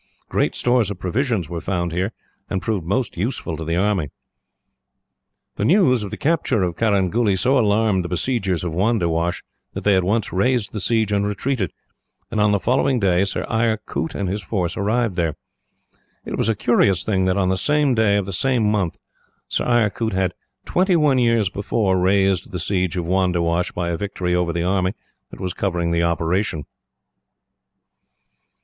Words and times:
Great 0.29 0.55
stores 0.55 0.89
of 0.89 0.97
provisions 0.99 1.47
were 1.47 1.61
found 1.61 1.91
here, 1.91 2.11
and 2.49 2.59
proved 2.63 2.83
most 2.83 3.17
useful 3.17 3.55
to 3.55 3.63
the 3.63 3.75
army. 3.75 4.09
"The 5.57 5.65
news, 5.65 6.01
of 6.01 6.09
the 6.09 6.17
capture 6.17 6.63
of 6.63 6.75
Carangooly, 6.75 7.35
so 7.37 7.55
alarmed 7.59 8.03
the 8.03 8.09
besiegers 8.09 8.63
of 8.63 8.73
Wandiwash 8.73 9.43
that 9.75 9.83
they 9.83 9.95
at 9.95 10.03
once 10.03 10.33
raised 10.33 10.73
the 10.73 10.79
siege, 10.79 11.11
and 11.11 11.27
retreated; 11.27 11.71
and, 12.31 12.41
on 12.41 12.51
the 12.51 12.59
following 12.59 12.99
day, 12.99 13.25
Sir 13.25 13.45
Eyre 13.47 13.77
Coote 13.77 14.15
and 14.15 14.27
his 14.27 14.41
force 14.41 14.75
arrived 14.75 15.17
there. 15.17 15.35
It 16.25 16.35
was 16.35 16.49
a 16.49 16.55
curious 16.55 17.03
thing 17.03 17.25
that, 17.25 17.37
on 17.37 17.49
the 17.49 17.55
same 17.55 17.93
day 17.93 18.17
of 18.17 18.25
the 18.25 18.31
same 18.33 18.63
month, 18.63 18.97
Sir 19.49 19.65
Eyre 19.65 19.91
Coote 19.91 20.13
had, 20.13 20.33
twenty 20.65 20.95
one 20.95 21.19
years 21.19 21.47
before, 21.51 21.99
raised 21.99 22.51
the 22.51 22.57
siege 22.57 22.97
of 22.97 23.05
Wandiwash 23.05 23.71
by 23.73 23.89
a 23.89 23.97
victory 23.97 24.33
over 24.33 24.51
the 24.51 24.63
army 24.63 24.95
that 25.29 25.39
was 25.39 25.53
covering 25.53 25.91
the 25.91 26.01
operation. 26.01 26.65